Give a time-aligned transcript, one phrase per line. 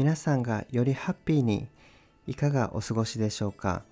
[0.00, 1.68] 皆さんがよりハッピーに
[2.26, 3.82] いかがお過ごしでしょうか？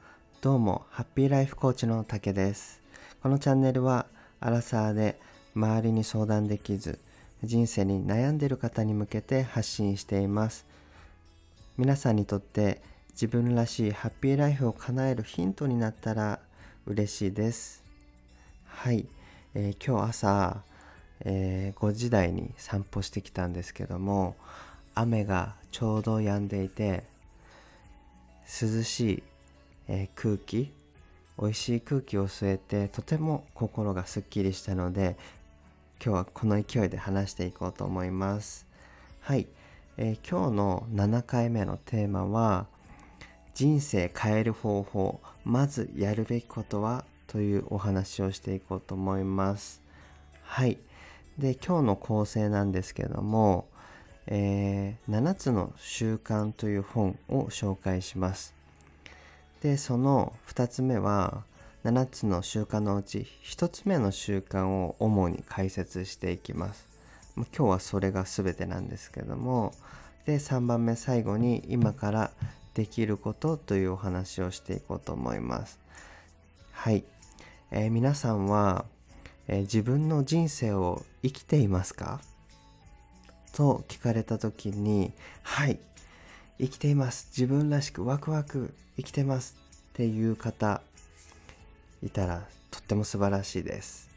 [0.41, 2.81] どうもハッピーライフコーチの竹です。
[3.23, 4.06] このチャンネルは
[4.40, 5.21] アラサーで
[5.54, 6.98] 周りに相談できず
[7.44, 10.64] 人生に悩んでいる方に向けて発信しています。
[11.76, 12.80] 皆さんにとって
[13.11, 16.40] 自分らしいハッピーライフを叶えるヒントになったら
[16.86, 17.84] 嬉しいです。
[18.64, 19.06] はい、
[19.52, 20.62] えー、今日朝、
[21.27, 24.36] えー、5時台に散歩してきたんですけども
[25.01, 27.05] 雨がちょうど止んでいて
[28.61, 29.23] 涼しい、
[29.87, 30.73] えー、空気
[31.41, 35.16] 美味しい空気を吸えてとても心がすっきりしたので
[36.05, 38.66] 今日はこの勢いで話していこうと思います。
[39.20, 39.47] はい、
[39.97, 42.67] えー、今日の7回目のテーマは
[43.55, 49.80] 人生変える方法まずやるべきことはというお話をしていこうと思います。
[50.42, 50.78] はい。
[51.37, 53.69] で今日の構成なんですけども、
[54.28, 58.55] えー、7つの習慣という本を紹介します
[59.62, 61.42] でその2つ目は
[61.84, 66.86] 7つの習慣のうち1つ目の習慣を主に解説していきます
[67.36, 69.72] 今日はそれが全てなんですけども
[70.27, 72.31] で3番目最後に今から
[72.75, 75.81] できることというお話をしていこうと思います。
[76.70, 77.03] はい。
[77.72, 78.84] えー、皆さんは、
[79.48, 82.20] えー、自分の人生を生きていますか？
[83.59, 85.11] と聞かれた時に、
[85.42, 85.81] はい、
[86.61, 87.27] 生きています。
[87.37, 89.56] 自分らしくワクワク生きてます
[89.91, 90.81] っていう方
[92.00, 94.11] いたらとっても素晴らしいです。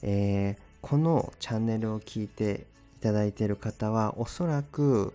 [0.00, 2.64] えー、このチャンネルを聞いて
[2.98, 5.12] いただいている方はおそらく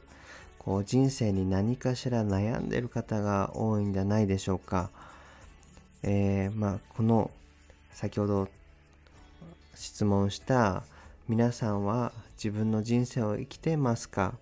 [0.60, 4.92] こう人生に何かしら悩んでいる方が多いんじゃないでしょうか。
[6.04, 7.32] えー、まあ、この
[7.94, 8.48] 先ほど
[9.74, 10.84] 質問した
[11.28, 14.36] 皆さんは自分の人生を生きてますか？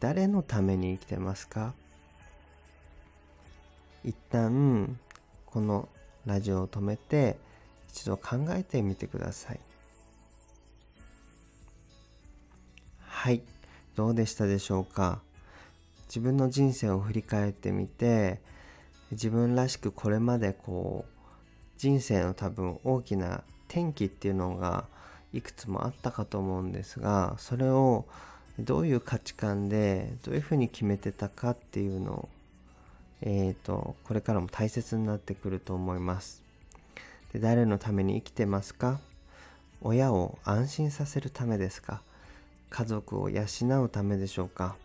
[0.00, 1.74] 誰のために生きてますか？
[4.04, 4.98] 一旦
[5.46, 5.88] この
[6.26, 7.36] ラジオを止めて
[7.88, 9.60] 一度考えてみてください。
[12.98, 13.40] はい。
[13.94, 15.20] どうでしたでしょうか？
[16.08, 18.40] 自分の人生を振り返ってみて
[19.12, 21.28] 自分らしくこれまでこう
[21.78, 24.92] 人生の多分大きな転機っていうのが
[25.34, 28.06] いくつもあったかと思うんですがそれを
[28.58, 32.28] どういう価値観でどういうふうに決めてたかっていうのを
[33.26, 36.42] えーと、これからも大切になってくると思います。
[37.32, 39.00] で誰のために生きてますか？
[39.80, 42.02] 親を安心させるためですか？
[42.68, 43.44] 家族を養
[43.82, 44.76] うためでしょうか？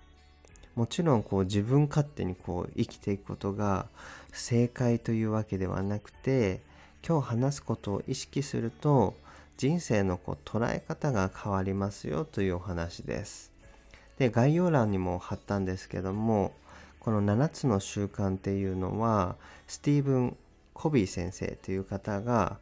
[0.75, 3.87] もちろんこう自分勝手にこう生きていくことが
[4.31, 6.61] 正解というわけではなくて
[7.05, 9.15] 今日話すことを意識すると
[9.59, 13.51] 人生のこう捉え方が変わりますよというお話です。
[14.17, 16.53] で概要欄にも貼ったんですけども
[17.01, 19.35] この7つの習慣っていうのは
[19.67, 20.37] スティーブン・
[20.73, 22.55] コビー先生という方が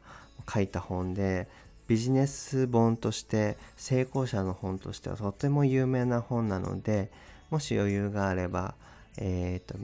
[0.51, 1.47] 書いた本で
[1.87, 7.11] ビジネス本として成功者の本としてはとても有名な本なので
[7.51, 8.73] もし余裕があれば、
[9.17, 9.77] えーと、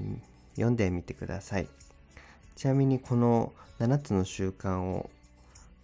[0.56, 1.68] 読んでみてください
[2.56, 5.12] ちなみにこの7つの習慣を、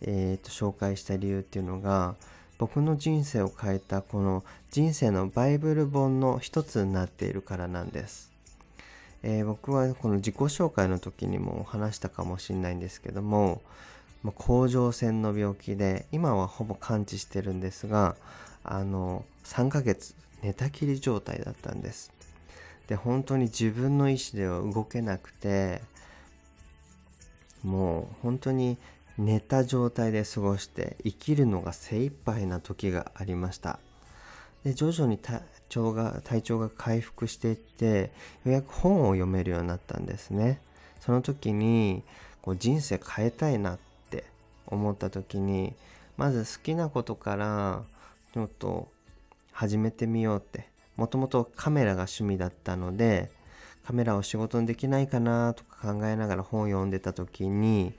[0.02, 2.16] えーと、紹介した理由っていうのが
[2.58, 8.32] 僕の人生を変えたこの人生のバイブル本の一つになっているからなんです、
[9.24, 13.62] えー、僕はこの自己紹介の時にも話したかもしれないんですけども
[14.24, 18.16] まあ、甲状腺の病気で今はほぼ完治してるんですが
[18.64, 22.12] あの3ヶ月寝たきり状態だったんです。
[22.88, 25.82] で本当に自分の意思では動けなくて
[27.64, 28.78] もう本当に
[29.20, 33.80] 寝た状態で過ごして生きるのが精一杯な時がありました。
[34.64, 38.12] で徐々に体調が体調が回復していって
[38.46, 40.62] ようやく本を読めるようになったんですね。
[41.02, 42.04] その時に
[42.42, 43.80] こう人生変えたいなっ
[44.10, 44.24] て
[44.66, 45.74] 思った時に
[46.18, 47.84] まず好きなことから
[48.34, 48.90] ちょっと
[49.52, 50.68] 始めてみようって。
[50.96, 53.32] もともとカメラが趣味だったので
[53.88, 57.94] カメラを仕事にできないかなとか考えながら本を読んでた時に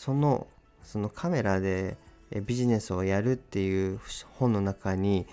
[0.00, 0.46] その
[0.82, 1.98] そのカメラで
[2.46, 4.00] ビジネスをやるっていう
[4.38, 5.26] 本の中に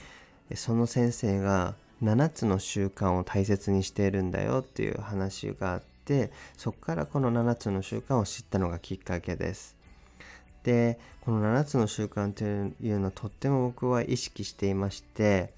[0.56, 9.78] その先生が7つの習慣を大切にしているんだよっていう話があってそこからこの7つの習慣を知ったのがきっかけです。
[10.64, 15.54] でこの7つの習慣というのはとっても僕は意識していまして、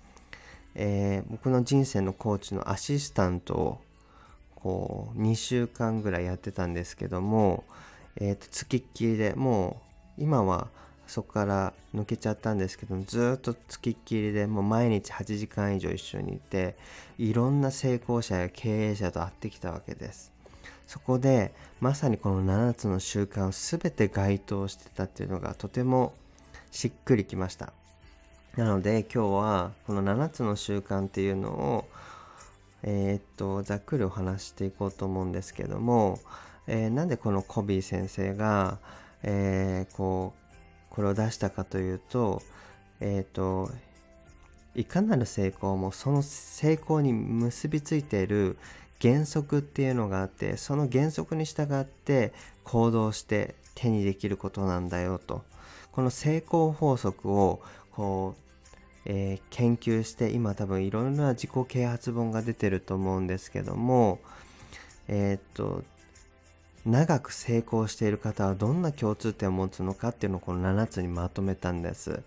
[0.76, 3.82] えー、僕の人生のコーチのアシスタントを
[4.54, 7.64] こう2週間ぐらいやってたんですけども、
[8.20, 9.82] えー、とつきっきりでも
[10.18, 10.68] う今は
[11.08, 16.76] そこから抜けちゃったんですけどずっとつきっきりでもう毎日8時間以上一緒にいて
[17.18, 20.32] いろんな成功者や経営者と会ってきたわけです。
[20.86, 26.14] そこでまさにこの7つの習慣を全て該当してたっていうのがとても
[26.72, 27.74] しっくりきました。
[28.56, 31.86] なので今日はこの7つの習慣っていうのを
[32.84, 36.20] えー、っとざっくりお話していこうと思うんですけども、
[36.72, 38.78] えー、なんでこのコビー先生が、
[39.24, 42.44] えー、こうこれを出したかというと
[43.02, 43.72] えっ、と
[44.76, 48.58] いかなる成功もその成功に結びついている
[49.02, 52.34] 原則っていうのがあってその原則に従って
[52.64, 55.44] 行動して手にできることなんだよと。
[55.92, 57.62] この成功法則を
[57.92, 58.60] こう、
[59.06, 64.20] えー、研究して今多分いろんな自己啓発本が出てると思うんですけども
[65.08, 65.84] えー、っと
[66.86, 72.22] 長く成功している方はどんな共通点を持つのかっていうのをこの7つにまとめたんです。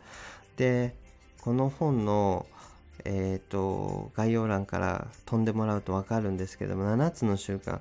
[0.57, 0.95] で
[1.41, 2.47] この本の
[3.05, 7.81] えーと、概要欄から飛んでもらうと分かるんですけども7つの習慣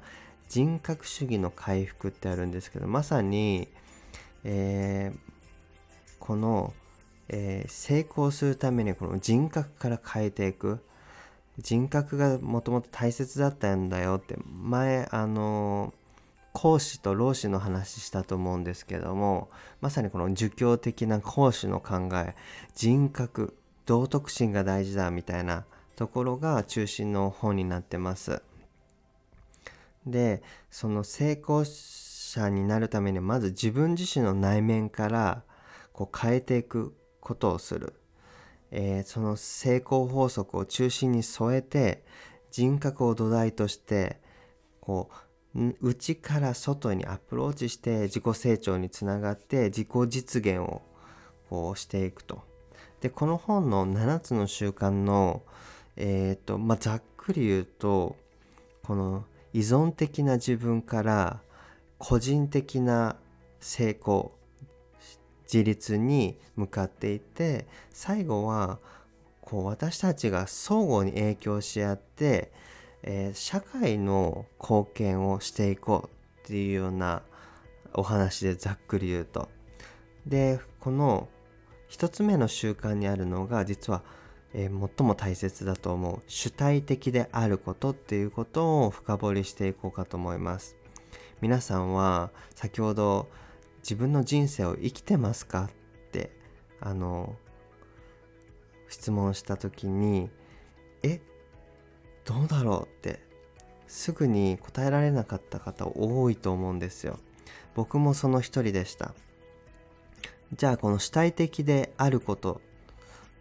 [0.49, 3.67] 人格主義の回復ってあるんですけどまさに、
[4.43, 5.19] えー、
[6.19, 6.73] この、
[7.29, 10.79] えー、成功するためにこの人格から変えていく
[11.59, 15.93] 人格がもともと大切だったんだよって前あの
[16.53, 19.49] 講師と老子の話したと思うんですけども
[19.79, 22.35] まさにこの儒教的な講師の考え
[22.75, 23.55] 人格
[23.85, 25.65] 道徳心が大事だみたいな
[25.95, 28.41] ところが中心の本になってます。
[30.05, 35.43] でその成功者になるためにまず自分自身の内面から
[35.93, 37.93] こう変えていくことをする、
[38.71, 42.03] えー、その成功法則を中心に添えて
[42.49, 44.19] 人格を土台として
[44.79, 50.81] こう内から外にアプローチして自己成長につながって自己実現を
[51.49, 52.43] こうしていくと。
[53.01, 55.41] でこの本の7つの習慣の
[55.97, 58.15] え、ー、とまあざっくり言うと
[58.83, 61.41] この依存的な自分から
[61.97, 63.17] 個人的な
[63.59, 64.31] 成功
[65.43, 68.79] 自立に向かっていって最後は
[69.41, 72.53] こう私たちが相互に影響し合って、
[73.03, 76.09] えー、社会の貢献をしていこ
[76.43, 77.23] うっていうような
[77.93, 79.49] お話でざっくり言うと。
[80.25, 81.27] でこの
[81.89, 84.01] 1つ目の習慣にあるのが実は、
[84.53, 90.77] えー、最も大切だと思う主体的であることっていうことを深掘りしていこうかと思います
[91.41, 93.27] 皆さんは先ほど
[93.79, 95.69] 自分の人生を生きてますか
[96.07, 96.31] って
[96.79, 97.35] あの
[98.87, 100.29] 質問した時に
[101.03, 101.19] え
[102.25, 103.19] どうだろうって
[103.87, 107.19] すぐに答えられなかった方多いと思うんですよ。
[107.75, 109.13] 僕もその一人でした。
[110.53, 112.61] じゃあこの主体的であること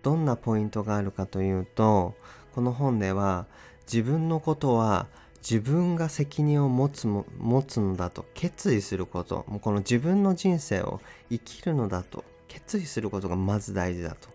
[0.03, 2.15] どんなポイントがあるかというと
[2.55, 3.47] この本では
[3.82, 5.09] 自分のことは
[5.43, 11.00] 自分が責任を持つも持つのだと決意することもうこの自分の人生を
[11.31, 14.29] 生きるのだと決意することがまず大事だと。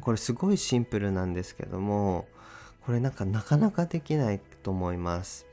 [0.00, 2.26] これすごいシンプルなんですけども
[2.90, 5.46] これなんかなかなかできないと思います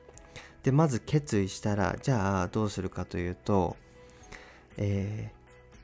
[0.64, 3.76] でまず決意したらじゃあどうするかというと、
[4.76, 5.30] え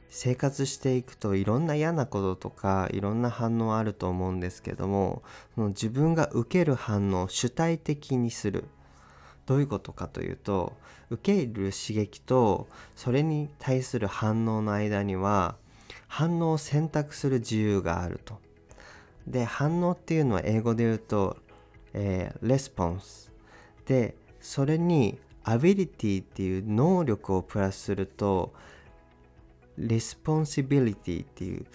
[0.09, 5.23] 生活していくといろんな嫌なこととかいろんな反応あると思うんですけども
[5.55, 8.65] その自分が受ける反応を主体的にする
[9.47, 10.73] どういうことかというと
[11.11, 15.55] 受ける刺激とそれに対する反応の間には
[16.09, 18.43] 反応を選択する自由があると。
[19.27, 21.39] で反応っていうのは英語で言うと、
[21.95, 23.33] えー、 response。
[23.87, 28.53] でそれに ability っていう能力をプラスすると
[29.77, 31.67] responsibility っていう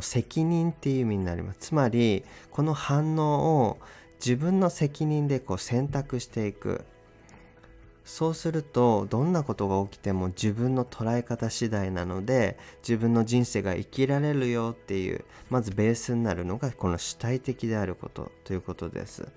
[0.00, 1.58] 責任っていう意味になります。
[1.60, 3.78] つまりこの反応を
[4.18, 6.84] 自分の責任でこう選択していく。
[8.04, 19.28] そうするとどんなことが起きても自分の捉え方次第なので自分の人生が生きられるよっていうまずベースになるのがこの主体的であることということです。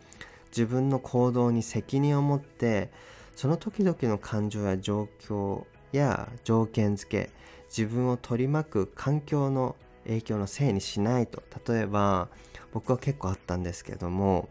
[0.50, 2.90] 自分の行動に責任を持って
[3.36, 7.30] その時々の感情や状況や条件付け
[7.68, 11.44] 自分を取り巻く環境の影響のせいにしないと。
[11.68, 12.30] 例えば
[12.74, 14.50] 僕は結構あったんですけども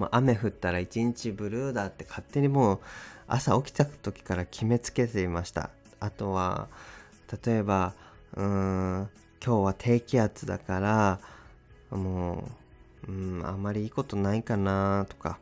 [0.00, 2.80] もう雨降ったら一日ブルーだって勝手にもう
[3.28, 5.68] 朝起きた時から決めつけていました。
[6.00, 6.68] あとは
[7.44, 7.92] 例えば
[8.34, 9.10] うーん
[9.44, 11.20] 今日は低気圧だから
[11.90, 12.48] も
[13.06, 15.38] ううんあんまりいいことないかなとか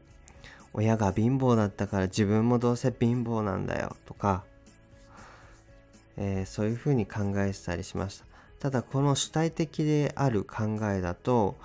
[0.73, 4.43] 親が貧乏だったから自分もどうせ貧乏なんだよとか
[6.17, 8.25] えー、そういうふうに考えてたりしました。
[8.59, 11.57] ただこの主体的である考えだと、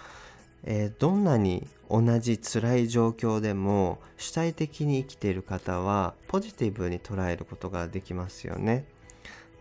[0.65, 8.85] えー、どんなに同じ辛い状況でも主体的に生きている方はポジティブに捉えることができますよね。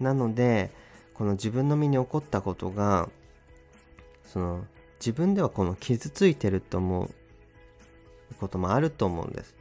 [0.01, 0.71] なので
[1.15, 3.09] この自分の身に起こったことが
[4.25, 4.65] その
[4.99, 9.55] 自分ではこの傷ついてると思うこともあると思うんです。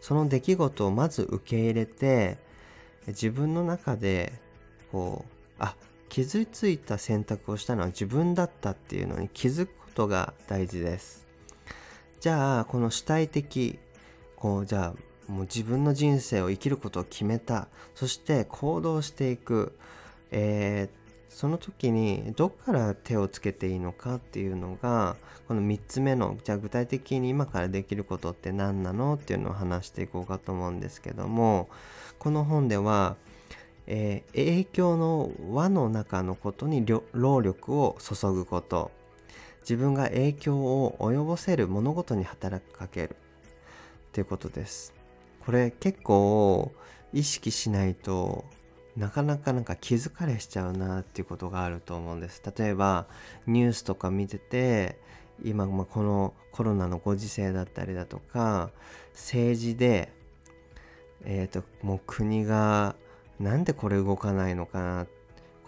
[0.00, 2.38] その出来事をまず受け入れて
[3.06, 4.32] 自分の中で
[4.90, 5.74] こうあ
[6.08, 11.26] 傷ついた選択をしたのは自分だったっていうのに気づくことが大事です。
[12.20, 13.78] じゃあこの主体的
[14.34, 17.68] こうじゃあもう自分の人生を生きることを決めた。
[17.94, 19.76] そして行動していく、
[20.30, 25.16] えー、その時にどっから手をつけていいのかっていうのが
[25.46, 31.68] この3つ目のじゃあ具体的に今からできることって何なのっていうのを話していこうかと思うんですけども
[32.18, 33.16] この本では、
[33.86, 38.90] えー、影響の輪の中のことに労力を注ぐこと。
[39.60, 43.16] 自分が影響を及ぼせる物事に働きかける。
[44.10, 44.92] っていうことです。
[45.44, 46.72] これ結構
[47.12, 48.44] 意識しないと
[48.96, 52.42] なかなかなんか気づかれしちゃうなっていうことがあると思うんです。
[52.56, 53.06] 例えば
[53.46, 54.98] ニュースとか見てて
[55.42, 58.70] 今まこのコロナのご時世だったりだとか
[59.12, 60.12] 政治で
[61.24, 62.96] えっ、ー、ともう国が
[63.38, 65.19] なんでこれ動かないのかなって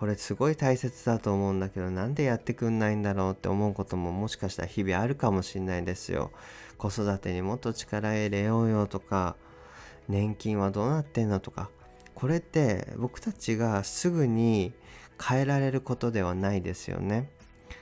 [0.03, 6.33] これすごい大切だと思うんだけどなんでやってくんないんだろうって思うことももしかしたら日々あるかもしれないですよ。
[6.77, 9.37] 子育てにもっと力入れようよとか
[10.09, 11.71] 年金はどうなってんのとか
[12.17, 14.73] これって僕たちがすぐに
[15.25, 17.31] 変えられることではないですよね。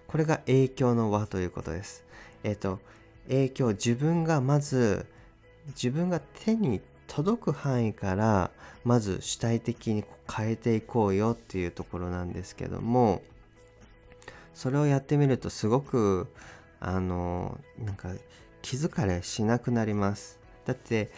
[0.07, 2.05] これが影響の輪ということです。
[2.45, 2.81] えっ、と
[3.29, 5.07] 影響自分がまず
[5.69, 8.53] 自分が手に届く範囲から
[8.85, 13.21] まず主体的に変えていこうよっていうところなんですけども
[14.55, 16.29] それをやってみるとすごく
[16.79, 18.11] あのなんか
[18.63, 20.39] 気づかれしなくなります。
[20.65, 21.11] だって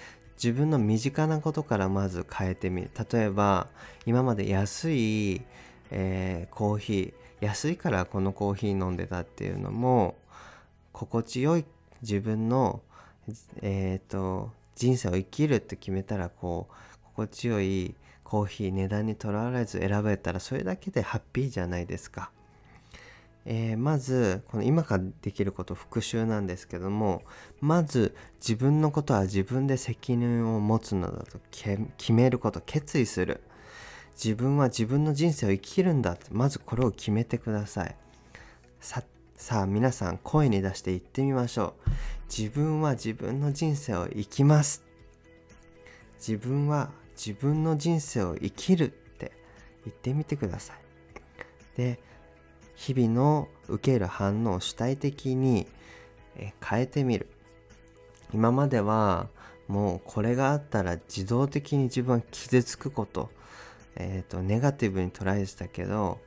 [0.43, 2.91] 自分の身近なことからまず変えてみる。
[3.13, 3.69] 例えば
[4.07, 5.43] 今まで安い、
[5.91, 10.15] えー、コーヒー安いからこのコーヒー飲んでたっていうのも
[10.93, 11.65] 心地よい
[12.01, 12.81] 自分の
[13.61, 16.75] えっ、ー、と人生を生きるって決めたらこう
[17.05, 22.31] 心地よいコーヒー値段にとらわれず選べたらそれだけでハッピーじゃないですか。
[23.45, 27.25] えー、まずこの今からできること復習なんですけども
[27.61, 33.43] まず自分のことは自分で責任を持つのだと決めること決意する。
[34.14, 37.97] 自分は自分の人生を生きるんだってまずこれを決めてください。
[38.81, 39.02] さ
[39.62, 41.91] あ皆さん声に出して言ってみましょう。
[42.35, 44.83] 自分は自分の人生を生きます。
[46.17, 49.33] 自分は自分の人生を生きるって
[49.85, 50.77] 言ってみてください。
[51.77, 52.01] で
[52.75, 55.67] 日々の受ける反応を主体的に
[56.67, 57.29] 変えてみる。
[58.33, 59.29] 今までは
[59.69, 63.29] もうこれがあったら自動的に自分は傷つくこと,、
[63.95, 66.19] えーと、ネガティブに捉えてたけど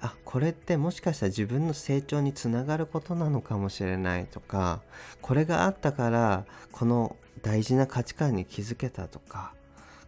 [0.00, 4.80] あこれってもしかしたら自分の成長につながることなのかもしれないとか
[5.20, 9.54] これがあったからこの大事な価値観に気づけたとか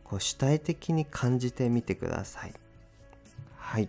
[0.04, 2.52] こう主体的に感じてみてください。
[3.56, 3.88] はい、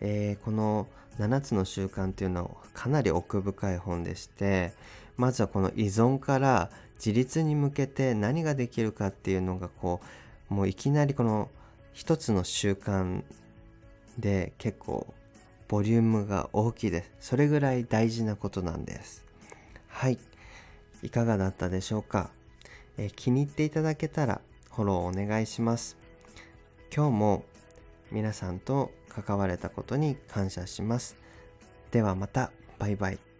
[0.00, 0.86] えー、この
[1.18, 4.72] 7つの習慣っていうのはかなり奥深い本でして
[5.16, 10.00] まずはこの依存から自立に向けて何ができるかっていうのがこ
[10.50, 11.50] うもういきなりこの
[11.92, 13.22] 一つの習慣
[14.18, 15.12] で結構
[15.68, 17.10] ボリュームが大きいです。
[17.20, 19.24] それぐらい大事なことなんです。
[19.88, 20.18] はい。
[21.02, 22.30] いかがだったでしょうか、
[22.96, 24.40] え気に入っていただけたら
[24.70, 25.96] フォローお願いします。
[26.94, 27.44] 今日も
[28.10, 31.16] 皆さんと関われたことに感謝します。
[31.90, 32.52] ではまた。
[32.78, 33.31] バイバイ。